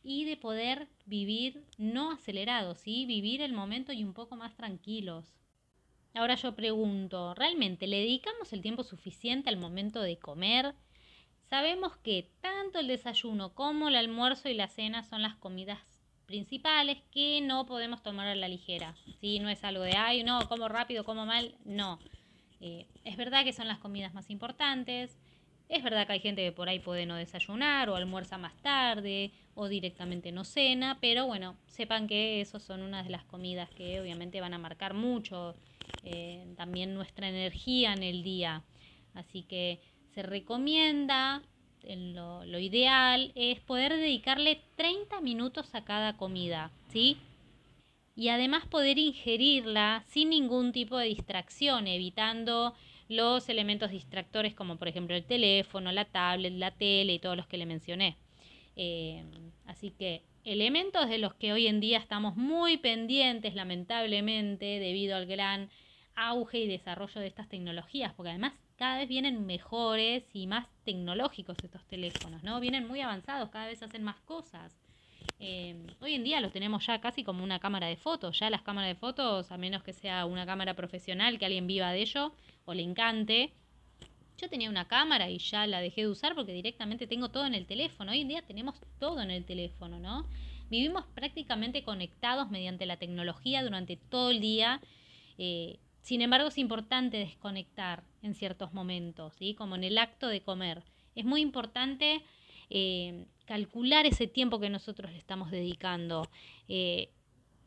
[0.04, 3.04] y de poder vivir no acelerados, ¿sí?
[3.04, 5.34] Vivir el momento y un poco más tranquilos.
[6.14, 10.74] Ahora yo pregunto, ¿realmente le dedicamos el tiempo suficiente al momento de comer?
[11.50, 15.80] Sabemos que tanto el desayuno como el almuerzo y la cena son las comidas
[16.26, 18.94] principales que no podemos tomar a la ligera.
[19.20, 19.40] ¿sí?
[19.40, 21.98] No es algo de, ay, no, como rápido, como mal, no.
[22.60, 25.18] Eh, es verdad que son las comidas más importantes.
[25.72, 29.32] Es verdad que hay gente que por ahí puede no desayunar o almuerza más tarde
[29.54, 33.98] o directamente no cena, pero bueno, sepan que esos son una de las comidas que
[33.98, 35.54] obviamente van a marcar mucho
[36.04, 38.62] eh, también nuestra energía en el día.
[39.14, 39.80] Así que
[40.14, 41.40] se recomienda
[41.84, 47.16] lo, lo, ideal es poder dedicarle 30 minutos a cada comida, ¿sí?
[48.14, 52.74] Y además poder ingerirla sin ningún tipo de distracción, evitando
[53.12, 57.46] los elementos distractores como por ejemplo el teléfono, la tablet, la tele y todos los
[57.46, 58.16] que le mencioné.
[58.76, 59.24] Eh,
[59.66, 65.26] así que elementos de los que hoy en día estamos muy pendientes, lamentablemente, debido al
[65.26, 65.70] gran
[66.14, 71.56] auge y desarrollo de estas tecnologías, porque además cada vez vienen mejores y más tecnológicos
[71.62, 72.60] estos teléfonos, ¿no?
[72.60, 74.81] Vienen muy avanzados, cada vez hacen más cosas.
[75.38, 78.38] Eh, hoy en día los tenemos ya casi como una cámara de fotos.
[78.38, 81.90] Ya las cámaras de fotos, a menos que sea una cámara profesional, que alguien viva
[81.92, 82.32] de ello
[82.64, 83.52] o le encante.
[84.38, 87.54] Yo tenía una cámara y ya la dejé de usar porque directamente tengo todo en
[87.54, 88.12] el teléfono.
[88.12, 90.26] Hoy en día tenemos todo en el teléfono, ¿no?
[90.70, 94.80] Vivimos prácticamente conectados mediante la tecnología durante todo el día.
[95.36, 99.54] Eh, sin embargo, es importante desconectar en ciertos momentos, ¿sí?
[99.54, 100.82] como en el acto de comer.
[101.14, 102.22] Es muy importante
[102.70, 106.26] eh, calcular ese tiempo que nosotros le estamos dedicando.
[106.68, 107.10] Eh,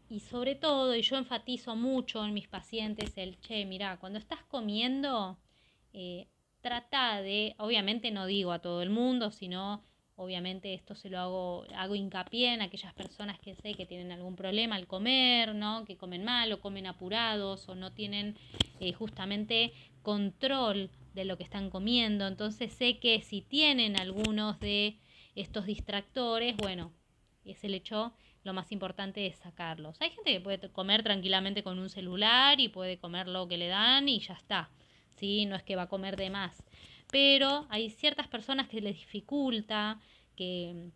[0.09, 4.43] y sobre todo, y yo enfatizo mucho en mis pacientes, el, che, mira, cuando estás
[4.45, 5.37] comiendo,
[5.93, 6.25] eh,
[6.61, 9.83] trata de, obviamente no digo a todo el mundo, sino
[10.17, 14.37] Obviamente esto se lo hago, hago hincapié en aquellas personas que sé que tienen algún
[14.37, 15.83] problema al comer, ¿no?
[15.83, 18.37] Que comen mal o comen apurados o no tienen
[18.79, 22.27] eh, justamente control de lo que están comiendo.
[22.27, 24.97] Entonces sé que si tienen algunos de
[25.35, 26.91] estos distractores, bueno,
[27.43, 30.01] es el hecho, lo más importante es sacarlos.
[30.01, 33.67] Hay gente que puede comer tranquilamente con un celular y puede comer lo que le
[33.67, 34.69] dan y ya está.
[35.17, 35.45] ¿sí?
[35.45, 36.63] No es que va a comer de más
[37.11, 39.99] pero hay ciertas personas que les dificulta,
[40.35, 40.89] que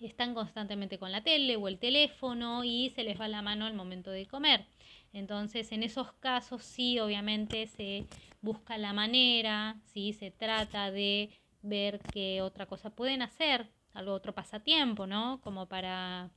[0.00, 3.74] están constantemente con la tele o el teléfono y se les va la mano al
[3.74, 4.66] momento de comer.
[5.12, 8.04] Entonces, en esos casos sí, obviamente se
[8.42, 11.30] busca la manera, sí se trata de
[11.62, 15.40] ver qué otra cosa pueden hacer, algo otro pasatiempo, ¿no?
[15.42, 16.30] Como para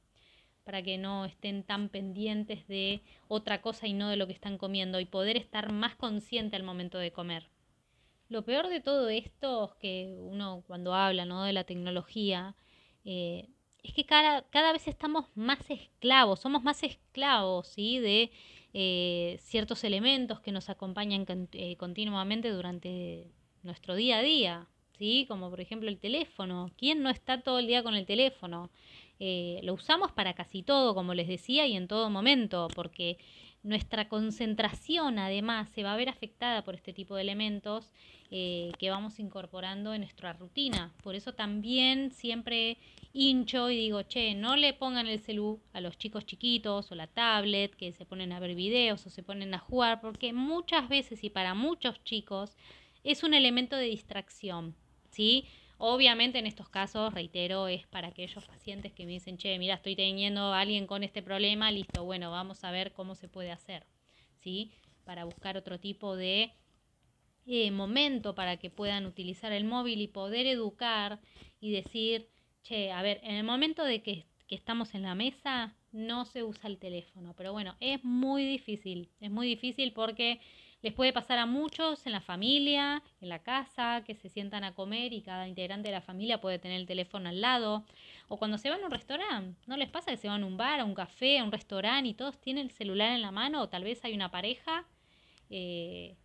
[0.63, 4.57] para que no estén tan pendientes de otra cosa y no de lo que están
[4.57, 7.49] comiendo y poder estar más consciente al momento de comer.
[8.29, 11.43] Lo peor de todo esto es que uno cuando habla ¿no?
[11.43, 12.55] de la tecnología,
[13.03, 13.49] eh,
[13.83, 17.99] es que cada, cada, vez estamos más esclavos, somos más esclavos ¿sí?
[17.99, 18.31] de
[18.73, 23.31] eh, ciertos elementos que nos acompañan eh, continuamente durante
[23.63, 24.67] nuestro día a día,
[25.01, 25.25] ¿sí?
[25.27, 26.69] como por ejemplo el teléfono.
[26.77, 28.69] ¿Quién no está todo el día con el teléfono?
[29.19, 33.17] Eh, lo usamos para casi todo, como les decía, y en todo momento, porque
[33.63, 37.91] nuestra concentración además se va a ver afectada por este tipo de elementos
[38.29, 40.93] eh, que vamos incorporando en nuestra rutina.
[41.01, 42.77] Por eso también siempre
[43.11, 47.07] hincho y digo, che, no le pongan el celu a los chicos chiquitos o la
[47.07, 51.23] tablet que se ponen a ver videos o se ponen a jugar, porque muchas veces
[51.23, 52.55] y para muchos chicos
[53.03, 54.75] es un elemento de distracción,
[55.11, 55.45] ¿sí?
[55.77, 59.95] Obviamente en estos casos, reitero, es para aquellos pacientes que me dicen, che, mira, estoy
[59.95, 63.85] teniendo a alguien con este problema, listo, bueno, vamos a ver cómo se puede hacer,
[64.39, 64.71] ¿sí?
[65.05, 66.53] Para buscar otro tipo de
[67.47, 71.19] eh, momento para que puedan utilizar el móvil y poder educar
[71.59, 72.29] y decir,
[72.63, 76.43] che, a ver, en el momento de que, que estamos en la mesa, no se
[76.43, 80.39] usa el teléfono, pero bueno, es muy difícil, es muy difícil porque
[80.81, 84.73] les puede pasar a muchos en la familia, en la casa, que se sientan a
[84.73, 87.85] comer y cada integrante de la familia puede tener el teléfono al lado.
[88.27, 90.57] O cuando se van a un restaurante, ¿no les pasa que se van a un
[90.57, 93.61] bar, a un café, a un restaurante y todos tienen el celular en la mano?
[93.61, 94.85] O tal vez hay una pareja
[95.49, 96.15] eh,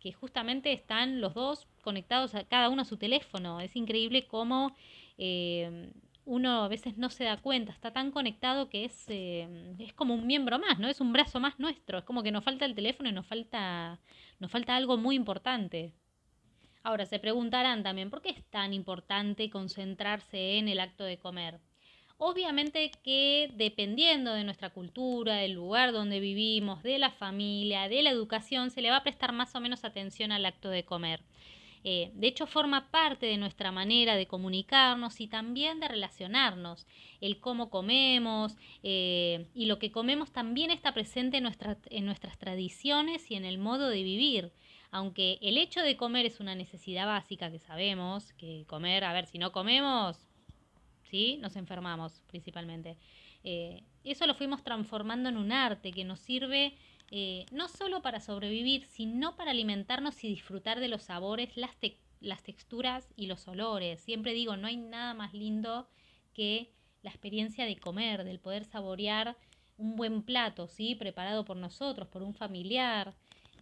[0.00, 3.60] que justamente están los dos conectados a cada uno a su teléfono.
[3.60, 4.76] Es increíble cómo
[5.16, 5.90] eh,
[6.24, 10.14] uno a veces no se da cuenta, está tan conectado que es, eh, es como
[10.14, 10.88] un miembro más, ¿no?
[10.88, 13.98] Es un brazo más nuestro, es como que nos falta el teléfono y nos falta,
[14.38, 15.94] nos falta algo muy importante.
[16.84, 21.60] Ahora, se preguntarán también, ¿por qué es tan importante concentrarse en el acto de comer?
[22.18, 28.10] Obviamente que dependiendo de nuestra cultura, del lugar donde vivimos, de la familia, de la
[28.10, 31.20] educación, se le va a prestar más o menos atención al acto de comer.
[31.84, 36.86] Eh, de hecho, forma parte de nuestra manera de comunicarnos y también de relacionarnos.
[37.20, 41.48] El cómo comemos eh, y lo que comemos también está presente en,
[41.90, 44.52] en nuestras tradiciones y en el modo de vivir.
[44.90, 49.26] Aunque el hecho de comer es una necesidad básica que sabemos, que comer, a ver,
[49.26, 50.28] si no comemos,
[51.04, 51.38] ¿sí?
[51.40, 52.98] Nos enfermamos principalmente.
[53.44, 56.76] Eh, eso lo fuimos transformando en un arte que nos sirve
[57.14, 61.76] eh, no solo para sobrevivir, sino para alimentarnos y disfrutar de los sabores, las,
[62.20, 64.00] las texturas y los olores.
[64.00, 65.86] Siempre digo, no hay nada más lindo
[66.32, 66.72] que
[67.02, 69.36] la experiencia de comer, del poder saborear
[69.76, 70.94] un buen plato, ¿sí?
[70.94, 73.14] Preparado por nosotros, por un familiar.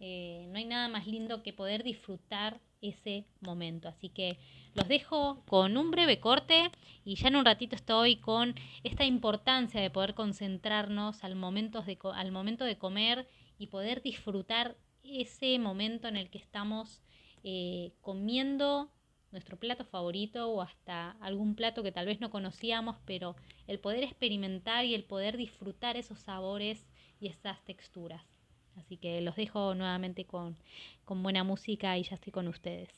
[0.03, 3.87] Eh, no hay nada más lindo que poder disfrutar ese momento.
[3.87, 4.39] Así que
[4.73, 6.71] los dejo con un breve corte
[7.05, 11.99] y ya en un ratito estoy con esta importancia de poder concentrarnos al momento de,
[12.15, 17.03] al momento de comer y poder disfrutar ese momento en el que estamos
[17.43, 18.91] eh, comiendo
[19.31, 23.35] nuestro plato favorito o hasta algún plato que tal vez no conocíamos, pero
[23.67, 26.87] el poder experimentar y el poder disfrutar esos sabores
[27.19, 28.30] y esas texturas.
[28.77, 30.57] Así que los dejo nuevamente con,
[31.05, 32.89] con buena música y ya estoy con ustedes.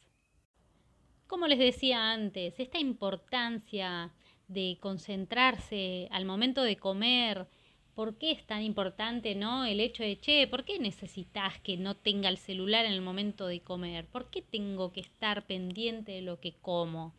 [1.28, 4.12] Como les decía antes, esta importancia
[4.48, 7.48] de concentrarse al momento de comer,
[7.96, 9.66] ¿Por qué es tan importante, no?
[9.66, 13.46] El hecho de, che, ¿por qué necesitas que no tenga el celular en el momento
[13.46, 14.08] de comer?
[14.08, 17.14] ¿Por qué tengo que estar pendiente de lo que como?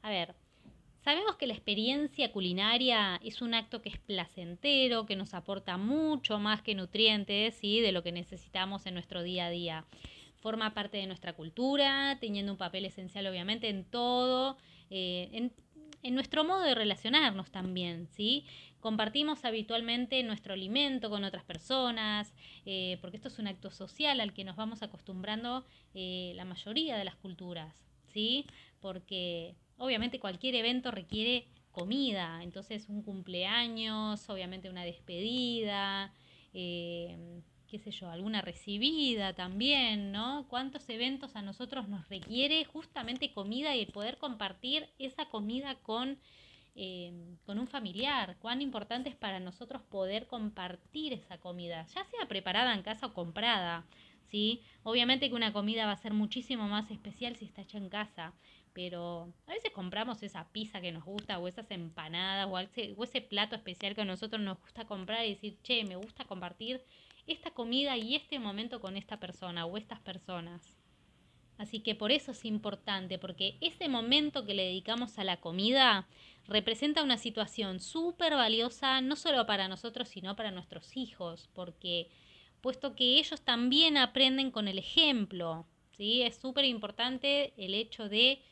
[0.00, 0.36] A ver,
[1.02, 6.38] sabemos que la experiencia culinaria es un acto que es placentero, que nos aporta mucho
[6.38, 9.84] más que nutrientes y de lo que necesitamos en nuestro día a día.
[10.40, 14.56] Forma parte de nuestra cultura, teniendo un papel esencial obviamente en todo,
[14.90, 15.28] eh,
[16.02, 18.44] en, nuestro modo de relacionarnos también, ¿sí?
[18.80, 22.34] Compartimos habitualmente nuestro alimento con otras personas,
[22.66, 26.96] eh, porque esto es un acto social al que nos vamos acostumbrando eh, la mayoría
[26.96, 27.72] de las culturas,
[28.12, 28.46] ¿sí?
[28.80, 36.12] Porque obviamente cualquier evento requiere comida, entonces un cumpleaños, obviamente una despedida,
[36.52, 40.46] eh, qué sé yo, alguna recibida también, ¿no?
[40.48, 46.18] ¿Cuántos eventos a nosotros nos requiere justamente comida y poder compartir esa comida con
[46.74, 52.26] Em, con un familiar, cuán importante es para nosotros poder compartir esa comida, ya sea
[52.28, 53.84] preparada en casa o comprada,
[54.30, 54.62] ¿sí?
[54.82, 58.32] Obviamente que una comida va a ser muchísimo más especial si está hecha en casa,
[58.72, 63.04] pero a veces compramos esa pizza que nos gusta o esas empanadas o ese, o
[63.04, 66.82] ese plato especial que a nosotros nos gusta comprar y decir, che, me gusta compartir
[67.26, 70.78] esta comida y este momento con esta persona o estas personas.
[71.58, 76.08] Así que por eso es importante, porque ese momento que le dedicamos a la comida
[76.48, 82.08] representa una situación súper valiosa, no solo para nosotros, sino para nuestros hijos, porque
[82.60, 86.22] puesto que ellos también aprenden con el ejemplo, ¿sí?
[86.22, 88.42] Es súper importante el hecho de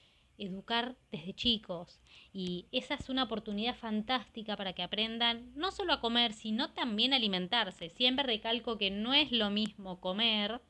[0.41, 2.01] educar desde chicos.
[2.33, 7.13] Y esa es una oportunidad fantástica para que aprendan no solo a comer, sino también
[7.13, 7.91] a alimentarse.
[7.91, 10.61] Siempre recalco que no es lo mismo comer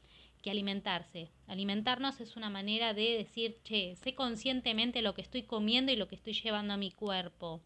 [0.43, 1.31] que alimentarse.
[1.47, 6.09] Alimentarnos es una manera de decir, che, sé conscientemente lo que estoy comiendo y lo
[6.09, 7.61] que estoy llevando a mi cuerpo.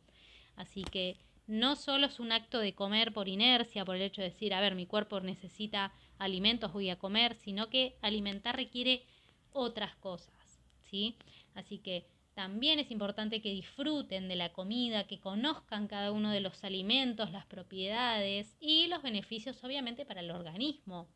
[0.57, 4.31] Así que no solo es un acto de comer por inercia, por el hecho de
[4.31, 9.05] decir, a ver, mi cuerpo necesita alimentos, voy a comer, sino que alimentar requiere
[9.53, 11.17] otras cosas, ¿sí?
[11.55, 16.40] Así que también es importante que disfruten de la comida, que conozcan cada uno de
[16.40, 21.09] los alimentos, las propiedades y los beneficios obviamente para el organismo.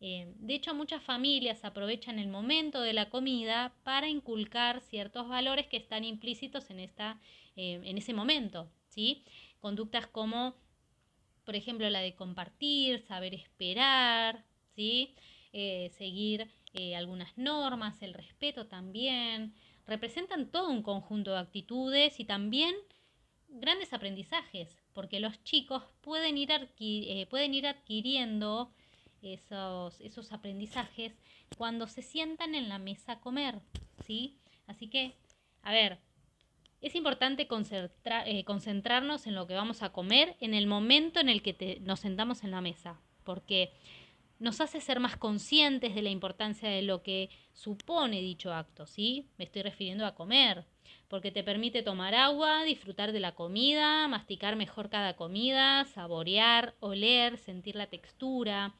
[0.00, 5.66] Eh, de hecho, muchas familias aprovechan el momento de la comida para inculcar ciertos valores
[5.66, 7.20] que están implícitos en, esta,
[7.56, 8.68] eh, en ese momento.
[8.88, 9.24] ¿sí?
[9.60, 10.56] Conductas como,
[11.44, 15.14] por ejemplo, la de compartir, saber esperar, ¿sí?
[15.52, 16.48] Eh, seguir
[16.96, 19.54] algunas normas, el respeto también,
[19.86, 22.74] representan todo un conjunto de actitudes y también
[23.48, 28.72] grandes aprendizajes, porque los chicos pueden ir, eh, pueden ir adquiriendo
[29.22, 31.12] esos, esos aprendizajes
[31.56, 33.60] cuando se sientan en la mesa a comer,
[34.06, 34.38] ¿sí?
[34.66, 35.14] Así que,
[35.62, 35.98] a ver,
[36.80, 41.42] es importante eh, concentrarnos en lo que vamos a comer en el momento en el
[41.42, 43.72] que nos sentamos en la mesa, porque
[44.42, 49.28] nos hace ser más conscientes de la importancia de lo que supone dicho acto, ¿sí?
[49.38, 50.64] Me estoy refiriendo a comer,
[51.06, 57.38] porque te permite tomar agua, disfrutar de la comida, masticar mejor cada comida, saborear, oler,
[57.38, 58.74] sentir la textura.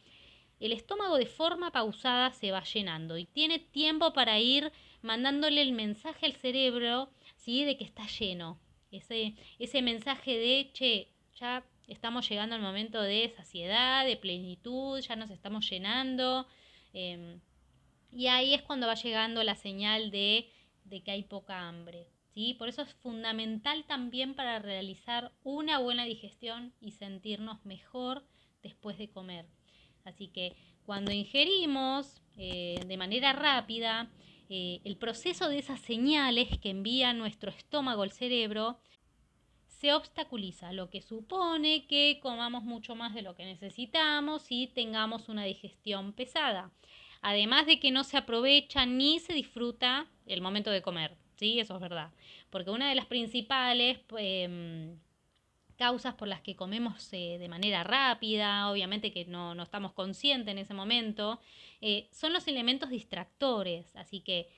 [0.58, 5.72] El estómago de forma pausada se va llenando y tiene tiempo para ir mandándole el
[5.72, 7.64] mensaje al cerebro, ¿sí?
[7.64, 8.58] De que está lleno.
[8.90, 15.16] Ese, ese mensaje de, che, ya estamos llegando al momento de saciedad, de plenitud, ya
[15.16, 16.46] nos estamos llenando.
[16.92, 17.40] Em,
[18.12, 20.48] y ahí es cuando va llegando la señal de,
[21.04, 22.06] que hay poca hambre.
[22.34, 22.54] ¿sí?
[22.54, 28.24] Por eso es fundamental también para realizar una buena digestión y sentirnos mejor
[28.62, 29.46] después de comer.
[30.04, 34.10] Así que cuando ingerimos eh, de manera rápida,
[34.48, 38.78] eh, el proceso de esas señales que envía nuestro estómago al cerebro
[39.82, 45.28] se obstaculiza, lo que supone que comamos mucho más de lo que necesitamos y tengamos
[45.28, 46.70] una digestión pesada.
[47.20, 51.58] Además de que no se aprovecha ni se disfruta el momento de comer, ¿sí?
[51.58, 52.12] Eso es verdad.
[52.48, 55.00] Porque una de las principales em,
[55.74, 60.58] causas por las que comemos eh, de manera rápida, obviamente que no, estamos conscientes en
[60.58, 61.40] ese momento,
[61.80, 63.96] eh, son los elementos distractores.
[63.96, 64.48] Así que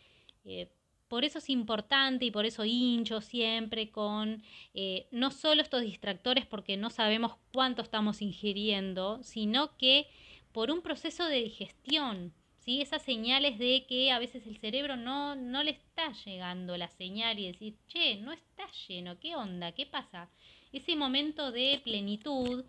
[0.44, 0.68] eh,
[1.08, 4.42] por eso es importante y por eso hincho siempre con
[4.74, 10.08] eh, no solo estos distractores porque no sabemos cuánto estamos ingiriendo, sino que
[10.52, 12.80] por un proceso de digestión, ¿sí?
[12.80, 17.38] esas señales de que a veces el cerebro no, no le está llegando la señal
[17.38, 19.72] y decir, che, no está lleno, ¿qué onda?
[19.72, 20.30] ¿Qué pasa?
[20.72, 22.64] Ese momento de plenitud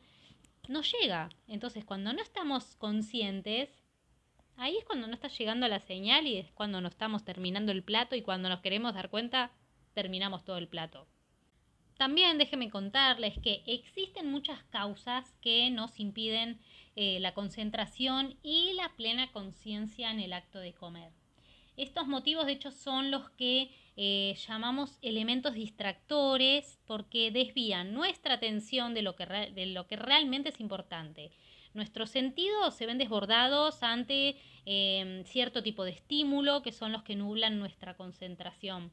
[0.67, 1.29] no llega.
[1.47, 3.69] Entonces, cuando no estamos conscientes,
[4.57, 7.83] Ahí es cuando no está llegando la señal y es cuando no estamos terminando el
[7.83, 9.51] plato y cuando nos queremos dar cuenta,
[9.93, 11.07] terminamos todo el plato.
[11.97, 16.59] También déjenme contarles que existen muchas causas que nos impiden
[16.95, 21.11] eh, la concentración y la plena conciencia en el acto de comer.
[21.77, 28.93] Estos motivos de hecho son los que eh, llamamos elementos distractores porque desvían nuestra atención
[28.93, 31.31] de lo que, de lo que realmente es importante.
[31.75, 37.17] Nuestros sentidos se ven desbordados ante em, cierto tipo de estímulo que son los que
[37.17, 38.91] nublan nuestra concentración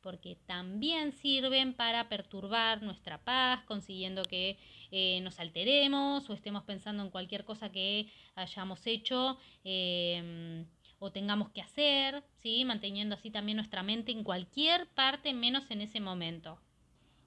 [0.00, 4.58] porque también sirven para perturbar nuestra paz, consiguiendo que
[4.90, 10.66] eh, nos alteremos o estemos pensando en cualquier cosa que hayamos hecho em,
[10.98, 12.64] o tengamos que hacer, ¿sí?
[12.64, 16.58] manteniendo así también nuestra mente en cualquier parte menos en ese momento.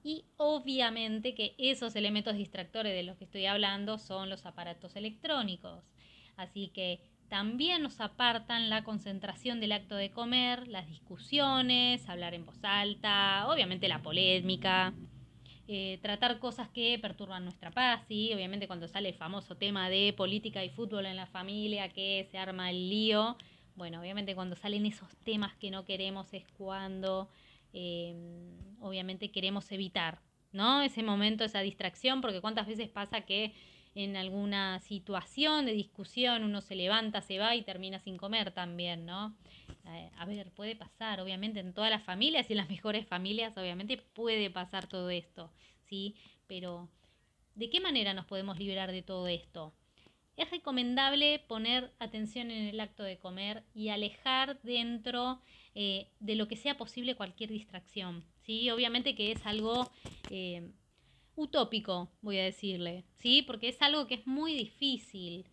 [0.06, 5.82] Y obviamente que esos elementos distractores de los que estoy hablando son los aparatos electrónicos.
[6.36, 12.46] Así que también nos apartan la concentración del acto de comer, las discusiones, hablar en
[12.46, 14.94] voz alta, obviamente la polémica,
[15.66, 20.14] eh, tratar cosas que perturban nuestra paz, y obviamente cuando sale el famoso tema de
[20.16, 23.36] política y fútbol en la familia, que se arma el lío,
[23.74, 27.28] bueno, obviamente cuando salen esos temas que no queremos es cuando
[27.78, 30.80] Em, obviamente queremos evitar, ¿no?
[30.80, 33.52] Ese momento, esa distracción, porque cuántas veces pasa que
[33.94, 39.04] en alguna situación de discusión uno se levanta, se va y termina sin comer también,
[39.04, 39.36] ¿no?
[39.88, 43.54] eh, a ver, puede pasar, obviamente, en todas las familias y en las mejores familias,
[43.58, 45.52] obviamente, puede pasar todo esto,
[45.84, 46.14] ¿sí?
[46.46, 46.88] Pero,
[47.54, 49.74] ¿de qué manera nos podemos liberar de todo esto?
[50.38, 55.42] Es recomendable poner atención en el acto de comer y alejar dentro
[55.76, 58.68] eh, de lo que sea posible cualquier distracción, ¿sí?
[58.70, 59.90] Obviamente que es algo...
[60.30, 60.68] Eh,
[61.38, 63.42] utópico, voy a decirle, ¿sí?
[63.42, 65.44] Porque es algo que es muy difícil.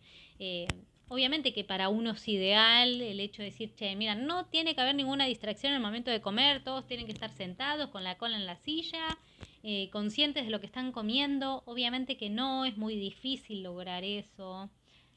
[1.08, 4.80] Obviamente que para uno es ideal el hecho de decir, che, mira, no tiene que
[4.80, 8.16] haber ninguna distracción en el momento de comer, todos tienen que estar sentados con la
[8.16, 9.18] cola en la silla,
[9.62, 11.62] eh, conscientes de lo que están comiendo.
[11.66, 14.70] Obviamente que no, es muy difícil lograr eso.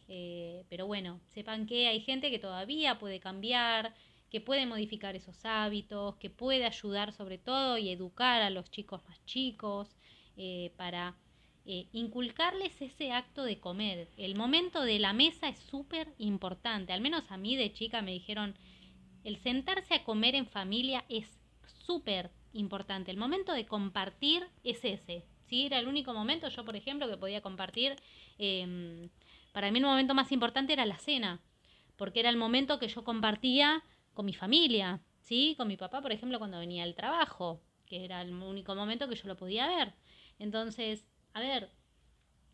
[0.10, 3.94] Eh, pero bueno, sepan que hay gente que todavía puede cambiar,
[4.30, 9.02] que puede modificar esos hábitos, que puede ayudar sobre todo y educar a los chicos
[9.08, 9.96] más chicos
[10.36, 11.16] eh, para
[11.66, 14.08] eh, inculcarles ese acto de comer.
[14.18, 16.94] El momento de la mesa es súper importante.
[16.94, 18.56] Al menos a mí de chica me dijeron,
[19.24, 21.40] el sentarse a comer en familia es
[21.86, 23.12] súper importante.
[23.12, 25.26] El momento de compartir es ese.
[25.48, 25.66] ¿sí?
[25.66, 27.96] Era el único momento, yo por ejemplo, que podía compartir.
[28.38, 29.10] Em,
[29.52, 31.42] para mí el momento más importante era la cena,
[31.96, 33.84] porque era el momento que yo compartía
[34.18, 35.54] con mi familia, ¿sí?
[35.58, 39.16] Con mi papá, por ejemplo, cuando venía al trabajo, que era el único momento que
[39.16, 39.94] yo lo podía ver.
[40.40, 41.70] Entonces, a ver,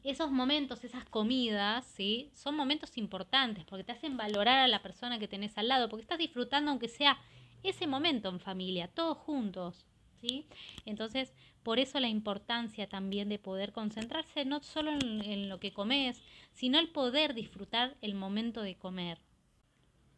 [0.03, 2.29] esos momentos, esas comidas, ¿sí?
[2.33, 6.01] Son momentos importantes porque te hacen valorar a la persona que tenés al lado, porque
[6.01, 7.17] estás disfrutando aunque sea
[7.63, 9.85] ese momento en familia, todos juntos,
[10.19, 10.45] ¿sí?
[10.85, 11.33] Entonces,
[11.63, 16.77] por eso la importancia también de poder concentrarse no solo en, lo que comes, sino
[16.77, 19.21] el poder disfrutar el momento de comer.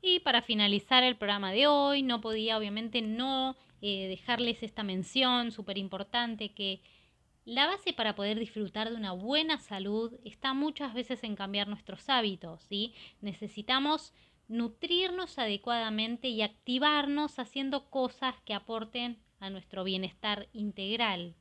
[0.08, 5.51] Y para finalizar el programa de hoy, no podía obviamente no eh, dejarles esta mención
[5.51, 6.80] súper importante que
[7.43, 12.08] la base para poder disfrutar de una buena salud está muchas veces en cambiar nuestros
[12.08, 12.93] hábitos, ¿sí?
[13.22, 14.14] Necesitamos
[14.47, 21.34] nutrirnos adecuadamente y activarnos haciendo cosas que aporten a nuestro bienestar integral.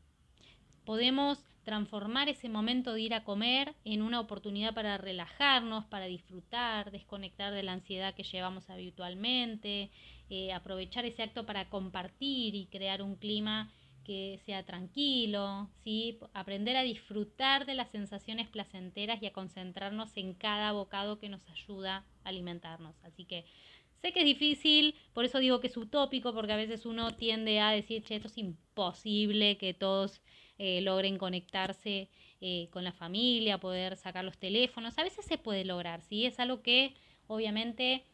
[0.86, 6.90] Podemos transformar ese momento de ir a comer en una oportunidad para relajarnos, para disfrutar,
[6.90, 9.90] desconectar de la ansiedad que llevamos habitualmente,
[10.30, 13.72] eh, aprovechar ese acto para compartir y crear un clima
[14.04, 16.18] que sea tranquilo, ¿sí?
[16.34, 21.48] aprender a disfrutar de las sensaciones placenteras y a concentrarnos en cada bocado que nos
[21.48, 22.94] ayuda a alimentarnos.
[23.02, 23.44] Así que
[24.02, 27.60] sé que es difícil, por eso digo que es utópico, porque a veces uno tiende
[27.60, 30.20] a decir, che, esto es imposible que todos
[30.58, 32.08] eh, logren conectarse
[32.40, 34.98] eh, con la familia, poder sacar los teléfonos.
[34.98, 36.26] A veces se puede lograr, ¿sí?
[36.26, 36.94] Es algo que
[37.26, 38.04] obviamente,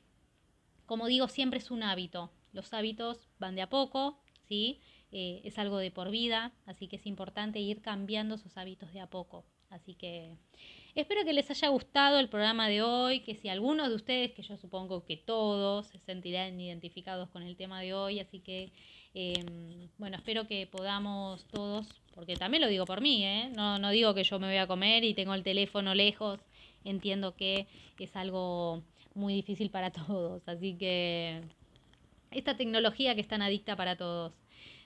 [0.87, 2.31] como digo, siempre es un hábito.
[2.53, 4.19] Los hábitos van de a poco,
[4.49, 4.81] ¿sí?
[5.13, 9.01] Eh, es algo de por vida, así que es importante ir cambiando sus hábitos de
[9.01, 9.45] a poco.
[9.69, 10.37] Así que
[10.95, 14.43] espero que les haya gustado el programa de hoy, que si algunos de ustedes, que
[14.43, 18.73] yo supongo que todos, se sentirán identificados con el tema de hoy, así que
[19.15, 23.51] em, bueno, espero que podamos todos, porque también lo digo por mí, ¿eh?
[23.55, 26.41] no, no digo que yo me voy a comer y tengo el teléfono lejos,
[26.85, 27.67] entiendo que
[27.99, 28.83] es algo
[29.15, 31.43] muy difícil para todos, así que
[32.31, 34.33] esta tecnología que es tan adicta para todos.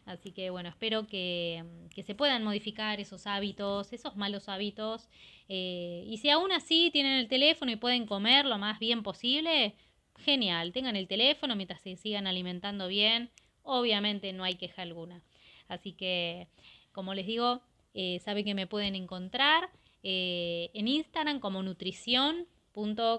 [0.07, 1.65] Así que bueno, espero que,
[2.05, 5.09] se puedan modificar esos hábitos, esos malos hábitos.
[5.49, 9.75] Eh, y si aún así tienen el teléfono y pueden comer lo más bien posible,
[10.19, 13.31] genial, tengan el teléfono mientras se sigan alimentando bien.
[13.65, 15.23] Obviamente no hay queja alguna.
[15.67, 16.47] Así que,
[16.93, 17.61] como les digo,
[17.95, 19.69] eh, saben que me pueden encontrar
[20.05, 22.47] eh, en Instagram como nutrición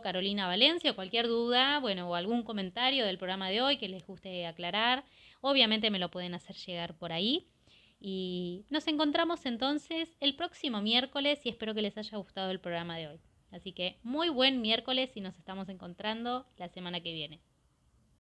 [0.04, 4.46] Carolina Valencia, cualquier duda, bueno, o algún comentario del programa de hoy que les guste
[4.46, 5.06] aclarar,
[5.42, 7.48] Obviamente me lo pueden hacer llegar por ahí.
[8.00, 12.98] Y nos encontramos entonces el próximo miércoles y espero que les haya gustado el programa
[12.98, 13.20] de hoy.
[13.52, 17.42] Así que muy buen miércoles y nos estamos encontrando la semana que viene.